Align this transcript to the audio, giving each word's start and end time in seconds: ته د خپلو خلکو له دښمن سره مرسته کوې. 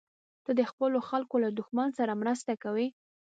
ته 0.45 0.51
د 0.59 0.61
خپلو 0.71 0.99
خلکو 1.09 1.35
له 1.43 1.49
دښمن 1.59 1.87
سره 1.99 2.19
مرسته 2.21 2.53
کوې. 2.63 2.87